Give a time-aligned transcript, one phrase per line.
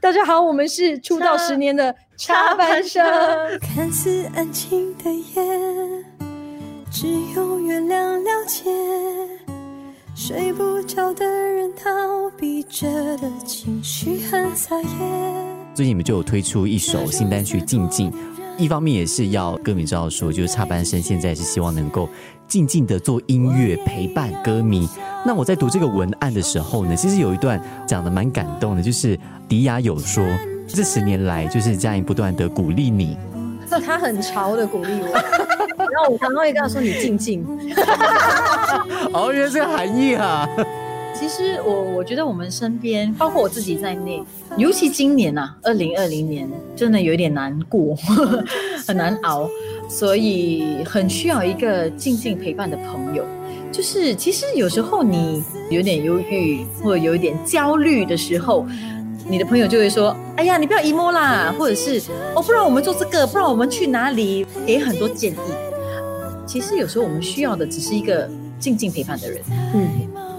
[0.00, 3.00] 大家好，我们是出道十年的插班生。
[3.60, 6.04] 看似安静的夜，
[6.90, 7.06] 只
[7.36, 8.70] 有月亮了解。
[10.14, 11.90] 睡不着的人逃
[12.36, 14.88] 避着的情绪很撒野。
[15.72, 18.10] 最近你们就有推出一首新单曲《静静》，
[18.58, 22.08] 一方面也是要歌迷知道说，就是插班生现在是希望能够
[22.52, 24.86] 静静的做音乐陪伴歌迷。
[25.24, 29.18] 那我在读这个文案的时候呢，其实有一段讲的蛮感动的，就是
[29.48, 30.22] 迪亚有说，
[30.68, 33.16] 这十年来就是嘉颖不断的鼓励你，
[33.86, 35.14] 他很潮的鼓励我，
[35.78, 37.42] 然后我常常会跟他说：“你静静。
[39.14, 40.46] 哦，原来这个含义啊。
[41.14, 44.22] 其实我我觉得我们身边，包括我自己在内，
[44.58, 46.46] 尤其今年呐、二零二零年，
[46.76, 47.96] 真的有一点难过，
[48.86, 49.48] 很难熬，
[49.88, 53.24] 所以很需要一个静静陪伴的朋友。
[53.70, 58.66] 就是其实有时候你有点忧郁或者有一点焦虑的时候，
[59.26, 62.02] 你的朋友就会说：“哎呀，你不要 emo 啦，或者是
[62.34, 65.36] 哦，不然我们做这个，不然我们去哪里？”给很多建议。
[66.46, 69.40] 其实有时候我们需要的只是一个静静陪伴的人。”
[69.74, 69.88] 嗯，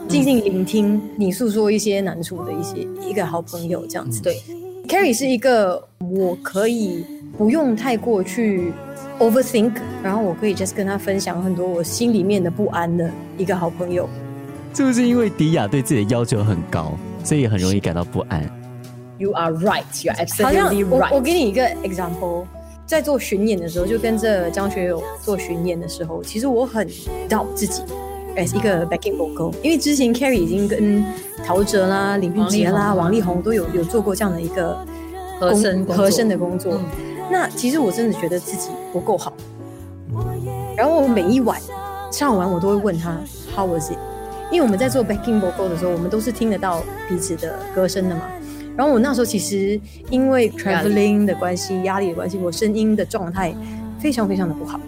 [0.08, 4.22] 静静聆听你诉说一些难处的一些一个好朋友这样子。
[4.22, 4.40] 对
[4.88, 7.04] ，Carrie 是一个我可以
[7.38, 8.72] 不用太过去
[9.20, 14.08] overthink，然后我可以 just 跟他分享很多我心里面的不安的一个好朋友。
[14.74, 18.44] 是不是因为迪亚对自己的要求很高，所以很容易感到不安
[19.18, 19.84] ？You are right.
[20.04, 21.16] You are 好像 absolutely 我 right.
[21.16, 22.46] 我给你一个 example，
[22.86, 26.88] 在做巡演的时候，就跟着张学友做巡演的时候，其实我很
[27.28, 27.82] doubt 自己
[28.36, 31.04] as 一个 backing vocal，因为之前 Carrie 已经跟
[31.46, 34.78] 陶喆啦、林俊杰啦、王力宏都有有做过这样的一个
[35.40, 36.74] 和声和声的工作。
[36.76, 39.34] 嗯那其实我真的觉得自己不够好，
[40.78, 41.60] 然后我每一晚
[42.12, 43.18] 唱完，我都会问他
[43.56, 43.98] How was it？
[44.52, 48.22] 因为我们在做 backing vocal 的时候，我们都是听得到彼此的歌声的嘛。
[48.78, 53.52] 然后我那时候其实因为 traveling 的关系、压力的关系，我声音的状态
[53.98, 54.80] 非常非常的不好，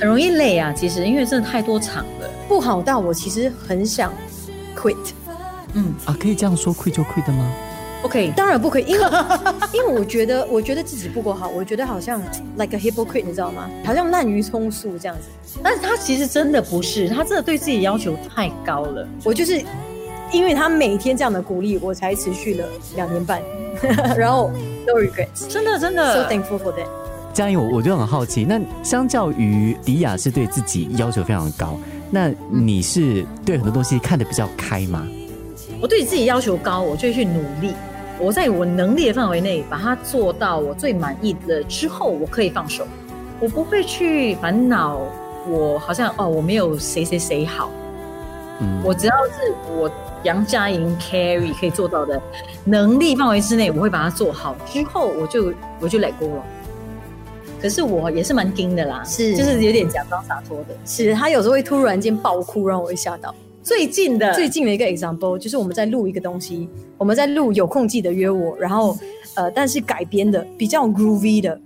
[0.00, 0.72] 很容易累啊。
[0.72, 2.30] 其实因为真的太多场了。
[2.48, 4.10] 不好到我其实很想
[4.74, 4.96] quit。
[5.74, 7.52] 嗯啊，可以这样说 quit 就 quit 的吗？
[8.04, 9.04] ，OK，当然不可以，因为
[9.74, 12.20] 因为我觉得我觉得自己不够好，我觉得好像
[12.56, 13.68] like a hypocrite，你知道吗？
[13.84, 15.28] 好像滥竽充数这样子。
[15.62, 19.08] 但是他其实真的不是，他真的对自己要求太高了。
[19.24, 19.62] 我就是
[20.32, 23.40] 因为他每天这样的鼓励，我才持续了两年半，
[24.16, 24.50] 然后
[24.86, 25.48] no regrets。
[25.48, 26.86] 真的真的 So 的，thankful for that。
[27.32, 31.78] 嘉颖，我我就很好奇，那相较于迪亚是对自己要求非常高，
[32.10, 35.06] 那你是对很多东西看得比较开吗？
[35.80, 37.74] 我对自己要求高，我就去努力。
[38.20, 42.86] 我在我能力的范围内把它做到我最满意的之后，我可以放手。
[43.40, 45.00] 我不会去烦恼，
[45.48, 47.68] 我好像哦，我没有谁谁谁好。
[48.60, 49.90] 嗯，我只要是我
[50.22, 52.20] 杨佳莹 carry 可以做到的
[52.64, 54.54] 能力范围之内，我会把它做好。
[54.64, 56.44] 之后我就我就 let go 了。
[57.60, 60.76] 可是我也是蛮硬的啦，是就是有点假装洒脱的。
[60.86, 63.34] 是他有时候会突然间爆哭，让我会吓到。
[63.64, 68.96] 最近的最近的一个 example 就是我们在录一个东西，我们在录有空记得约我，然后
[69.34, 71.58] 呃，但是改编的比较 groovy 的，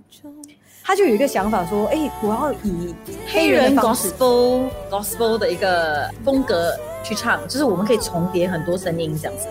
[0.84, 2.94] 他就有一个想法说，哎、我要以
[3.26, 6.72] 黑人 gospel gospel 的一个风格
[7.02, 9.48] 去唱，就是我们可以重叠很多声音这样子。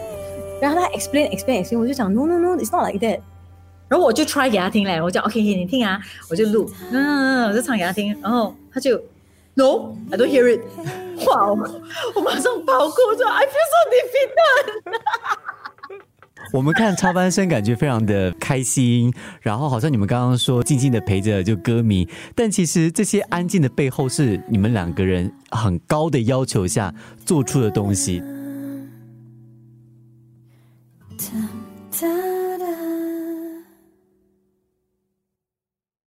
[0.61, 3.19] 然后他 explain explain explain，我就讲 no no no，it's not like that。
[3.89, 5.99] 然后我就 try 给他听嘞，我讲 OK，你听啊，
[6.29, 8.99] 我就录，嗯，我就唱给他听，然后他就
[9.57, 10.61] No，I don't hear it。
[11.25, 11.57] 哇，我
[12.15, 15.01] 我马上跑过去，I feel so defeated。
[16.53, 26.93] 我们看插班生感觉非常的开心，然后好像你们刚刚说静静的陪着就歌迷，但其实这些安静的背后是你们两个人很高的要求下
[27.25, 28.21] 做出的东西。